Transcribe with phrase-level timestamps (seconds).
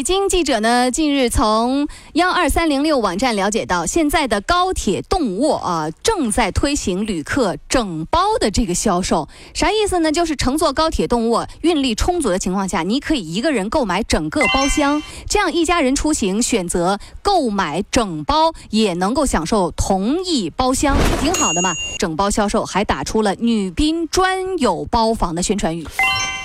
[0.00, 9.28] 北京记者呢，近日从幺二三零六网站了解到，现在的高铁动卧啊，正在推行旅客整包的这个销售。
[9.52, 10.10] 啥意思呢？
[10.10, 21.74] 就是乘坐高铁动卧，运力充足的情况下，你可以一个人购买整个包厢，这样一家人出行选择购买整包，也能够享受同一包厢，挺好的嘛？
[21.98, 25.86] 整包销售还打出了女宾专有包房的宣传语。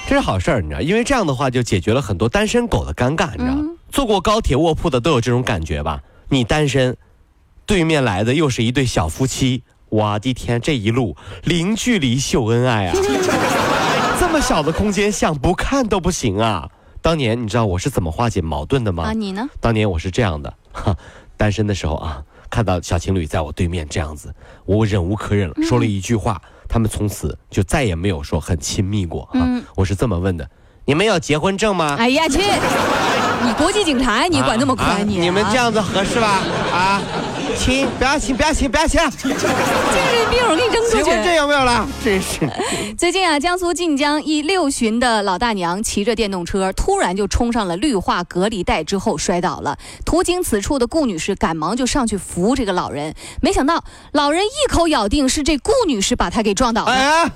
[0.08, 3.58] 这是好事儿，你知道，因为这样的话就解决了很多单身狗的尴尬，你知道，
[3.90, 6.02] 坐过高铁卧铺的都有这种感觉吧？
[6.30, 6.96] 你单身，
[7.66, 12.94] 对面来的又是一对小夫妻，我的天，这一路零距离秀恩爱啊！
[14.20, 16.70] 这么小的空间，想不看都不行啊！
[17.02, 19.04] 当年你知道我是怎么化解矛盾的吗？
[19.06, 19.48] 啊，你呢？
[19.60, 20.96] 当年我是这样的，哈，
[21.36, 24.34] 单身的时候啊，看到小情侣在我对面这样子，
[24.66, 26.42] 我忍无可忍了，说了一句话。
[26.68, 29.46] 他们从此就再也没有说很亲密过啊！
[29.76, 30.50] 我是这么问的：
[30.84, 31.96] 你们有结婚证吗？
[31.98, 32.40] 哎呀，去！
[33.46, 35.08] 你国际警察，你管那么宽？
[35.08, 36.42] 你你们这样子合适吧？
[36.74, 37.02] 啊！
[37.58, 39.00] 亲，不要亲，不要亲，不要亲！
[39.18, 39.50] 精神
[40.30, 41.04] 病，我给你扔出去！
[41.04, 41.88] 结婚证有没有了？
[42.04, 42.50] 真是。
[42.98, 49.78] 最近啊，江苏晋江一六旬的老大娘骑着电动车，突然就冲上了绿化隔离带，之后摔倒了。
[50.06, 56.92] 途经此处的顾女士赶忙就上去扶这个老人，没想到老人一口咬定是这顾女士把他给撞倒了。
[56.92, 57.32] 哎呀，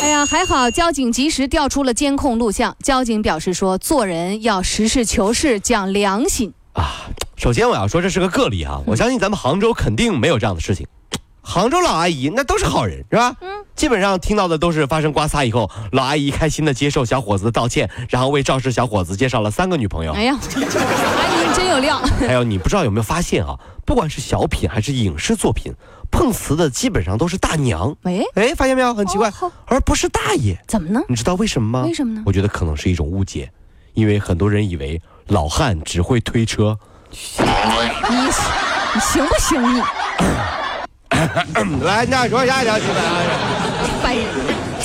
[0.00, 2.76] 哎呀，还好交警及时调出了监控录像。
[2.82, 7.10] 交警表示说，做人要实事求是，讲良心啊。
[7.36, 10.86] 首先我要说这是个个例啊，我相信咱们杭州肯定没有这样的事情。
[11.40, 13.34] 杭州老阿姨那都是好人是吧？
[13.40, 20.12] 嗯，基本上听到的都是发生刮擦以后，老阿姨开心的接受小伙子的道歉，然后为肇事小伙子介绍了三个女朋友。
[20.12, 21.96] 哎呀，阿姨真有料。
[22.20, 23.58] 还有你不知道有没有发现啊？
[23.86, 25.72] 不管是小品还是影视作品，
[26.10, 27.96] 碰瓷的基本上都是大娘。
[28.02, 28.92] 哎哎，发现没有？
[28.92, 29.32] 很奇怪，
[29.64, 30.60] 而不是大爷。
[30.66, 31.00] 怎么呢？
[31.08, 31.86] 你知道为什么吗？
[31.86, 32.22] 为什么呢？
[32.26, 33.50] 我觉得可能是一种误解，
[33.94, 36.78] 因为很多人以为老汉只会推车。
[37.10, 37.18] 你
[38.08, 38.30] 你
[39.00, 39.82] 行不行你？
[41.84, 42.96] 来，你俩说下一条新闻。
[44.02, 44.26] 烦人！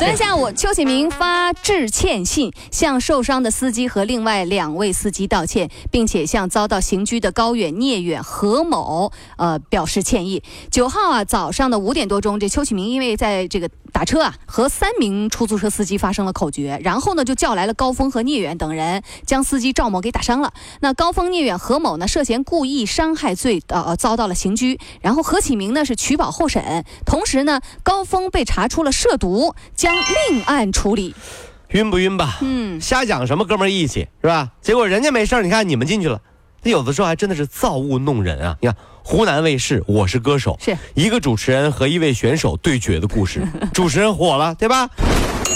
[0.03, 10.43] 昨天下午，邱启明发致歉信，向受伤的司机和另外两位司机道歉，并且向遭到刑拘的高远、聂远、何某呃表示歉意。
[10.69, 13.69] 九号啊，早上的五点多钟，这邱启明因为在这个。
[13.93, 20.51] 打车啊，和三名出租车司机发生了口角，然后呢就叫来了高峰和聂远等人，将司机赵某给打伤了。
[20.79, 24.79] 那高峰、聂远、何某呢涉嫌故意伤害罪，呃遭到了刑拘。
[25.01, 29.92] 然后何启明呢是取保候审，同时呢高峰被查出了涉毒，将
[30.29, 31.15] 另案处理。
[31.69, 32.37] 晕不晕吧？
[32.41, 34.51] 嗯，瞎讲什么哥们义气是吧？
[34.61, 36.21] 结果人家没事你看你们进去了。
[36.61, 38.55] 那有的时候还真的是造物弄人啊！
[38.61, 43.41] 你看湖南卫视《我是歌手》，是一个主持人和一位选手对决的故事，
[43.73, 44.89] 主持人火了，对吧？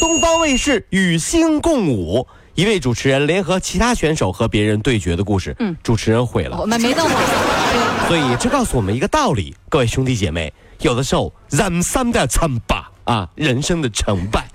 [0.01, 8.07] 东方卫视《与星共舞》，一位主持人联合其他选手和别人对决的故事，嗯，主持人毁了，我们没那么好。
[8.07, 12.76] 所以这告诉我们一个道理，各位兄弟姐妹，有的时候人生的成败
[13.07, 14.45] 啊，人生的成败，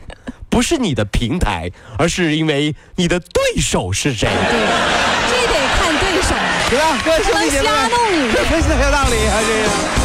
[0.51, 4.29] 不是你的平台，而是因为你的对手是谁。
[6.71, 6.99] 对吧？
[7.05, 7.69] 各位兄弟姐妹，
[8.33, 9.41] 这分析的很有道理啊！
[9.47, 10.02] 这个。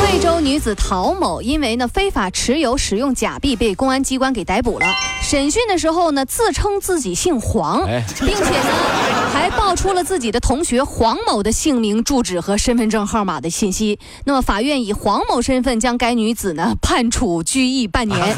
[0.00, 4.86] 贵州女子陶某因为呢非法持有使用假币被公安机关给逮捕了。
[5.20, 7.84] 审讯的时候呢，自称自己姓黄，
[8.20, 8.70] 并且呢
[9.32, 13.98] 还报出了自己的同学黄某的姓名、住址和身份证号码的信息。
[14.24, 18.36] 那么法院以黄某身份将该女子呢判处拘役半年。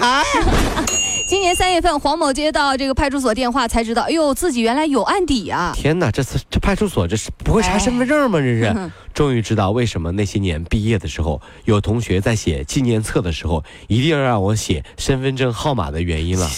[1.28, 5.70] 今年三月份，黄某接到这个派出所电话，才知道，哎呦，自己原来有案底啊！
[5.76, 8.40] 天哪，这次这派出所这是不会查身份证吗？
[8.40, 16.48] 这是， 终于知道为什么那些年毕业的时候，有同学在写纪念册的时候，一定要让我写身份证号码的原因了。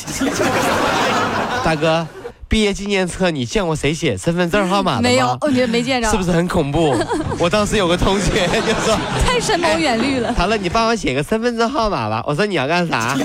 [1.65, 2.07] 大哥，
[2.47, 5.03] 毕业纪念册你见过谁写身份证号码的吗？
[5.03, 6.09] 没有，我觉得没见着。
[6.09, 6.95] 是不是很恐怖？
[7.37, 10.33] 我当时有个同学就说，太深谋远虑了。
[10.39, 12.23] 好了，你帮我写个身份证号码吧。
[12.25, 13.19] 我说你要干啥？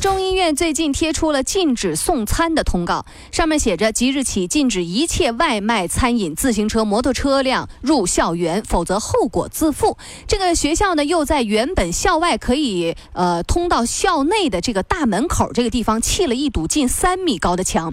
[0.00, 9.96] 中医院最近贴出了禁止送餐的通告，上面写着即日起禁止一切外卖、餐饮、自行车、摩托车辆入校园，否则后果自负。
[10.26, 17.92] 这个学校呢，又在原本校外可以呃通到校内的这个大门口这个地方砌了一堵近三米高的墙。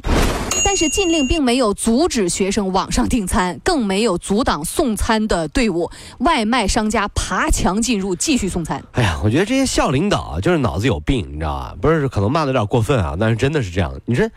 [0.74, 5.88] 但是禁令并没有阻止学生网上订餐，更没有阻挡送餐的队伍。
[6.18, 8.84] 外卖商家爬墙进入，继续送餐。
[8.94, 11.76] 哎呀，我觉得这些校领导啊，就是脑子有病，你知道吧？
[11.80, 13.94] 不是，可能骂的有点过分啊，但是真的是这样。
[14.06, 14.28] 你这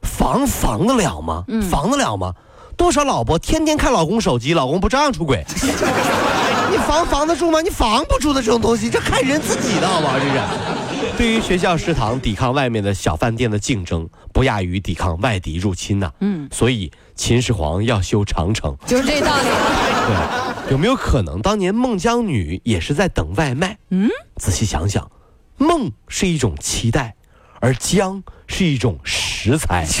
[0.00, 1.44] 防防得了吗？
[1.70, 2.32] 防得了吗？
[2.78, 5.44] 多少老婆天天看老公手机，老公不照样出轨？
[6.72, 7.60] 你防防得住吗？
[7.60, 10.18] 你防不住的这种东西，这看人自己的好不好？
[10.18, 10.81] 这是。
[11.16, 16.10] 对于学校食堂抵抗外面的小饭店的竞争，不亚于抵抗外敌入侵呐。
[16.20, 19.42] 嗯，所以秦始皇要修长城，就是这道理。
[20.66, 23.78] 对，有没有可能当年孟姜女也是在等外卖？
[23.90, 25.10] 嗯，仔细想想，
[25.56, 27.14] 孟是一种期待，
[27.60, 29.86] 而姜是一种食材。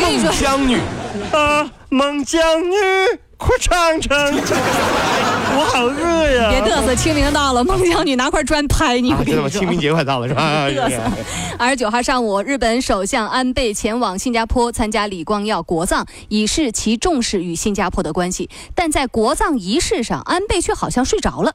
[0.00, 0.78] 孟姜女
[1.32, 2.74] 啊，孟姜女。
[3.42, 4.16] 快尝尝，
[5.58, 6.50] 我好饿呀！
[6.50, 9.10] 别嘚瑟，清明到了，孟姜女拿块砖拍你。
[9.24, 9.48] 知道吗？
[9.50, 10.66] 清明节快到了，是吧？
[10.68, 11.00] 嘚瑟。
[11.58, 18.48] 二十九号上午，日本首相安倍前往新加坡参加李光耀国葬，以示其重视与新加坡的关系。
[18.74, 21.54] 但在国葬仪式上，安倍却好像睡着了。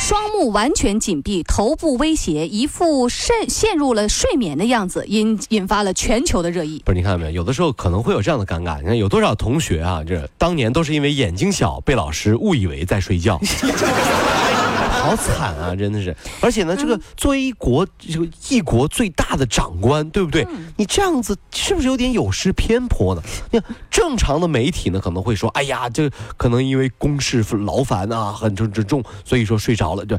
[0.00, 6.82] 双目完全紧闭，头部威胁，一副陷陷入了睡眠的样子，引 引发了全球的热议。
[6.84, 7.30] 不是，你看到没有？
[7.30, 8.80] 有的时候可能会有这样的尴尬。
[8.80, 13.33] 你看有多少同学啊，这当年都是因为眼睛小，被老师误以为在睡觉。
[15.04, 16.16] 好惨啊，真的是！
[16.40, 20.46] 而且呢，这个作为一国这个一国最大的长官，对不对？
[20.76, 23.22] 你这样子是不是有点有失偏颇呢？
[23.52, 26.08] 你看正常的媒体呢，可能会说：“哎呀，这
[26.38, 30.18] 可能因为公事劳烦啊，很重重重，所以说睡着了。”对，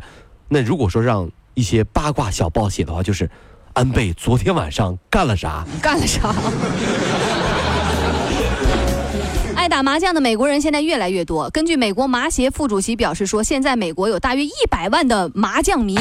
[0.49, 3.27] 那如果说让一些八卦小报写的话，就是
[3.73, 5.65] 安倍昨天晚上干了啥？
[5.81, 6.31] 干了啥？
[9.65, 11.49] 爱打麻将的美国人现在越来越多。
[11.49, 15.97] 根据美国麻协副主席表示说，现在美国有大约一百万的麻将迷，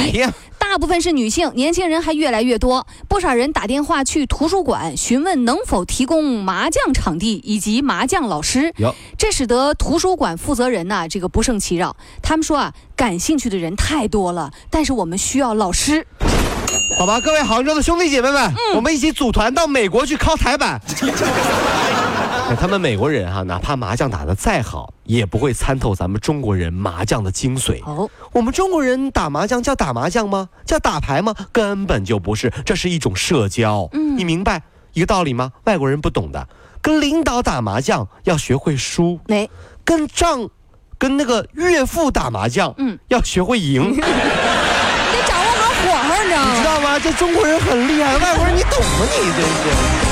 [0.58, 2.86] 大部分是女性，年轻人还越来越多。
[3.08, 8.74] 不少人打电话去图书馆询问能否提供麻将场地以及麻将老师，
[9.16, 11.96] 这使得图书馆负责人呐这个不胜其扰。
[12.20, 16.06] 他们说啊，感兴趣的人太多了，但是我们需要老师。
[16.98, 20.78] 好吧，各位杭州的兄弟姐妹们，我们一起组团到美国去敲台板。
[22.58, 27.82] 他们美国人哈，哪怕麻将打得再好，也不会参透咱们中国人麻将的精髓。
[27.84, 30.48] 哦，我们中国人打麻将叫打麻将吗？
[30.64, 31.34] 叫打牌吗？
[31.52, 33.88] 根本就不是，这是一种社交。
[33.92, 34.62] 嗯，你明白
[34.92, 35.52] 一个道理吗？
[35.64, 36.48] 外国人不懂的，
[36.80, 39.18] 跟领导打麻将要学会输。
[39.26, 39.50] 没，
[39.84, 40.48] 跟丈，
[40.96, 43.96] 跟那个岳父打麻将，嗯，要学会赢。
[44.00, 44.02] 得
[45.26, 46.54] 掌握好火候，你知道吗？
[46.54, 46.98] 你知道吗？
[46.98, 49.06] 这中国人很厉害，外国人你懂吗？
[49.10, 50.03] 你真是。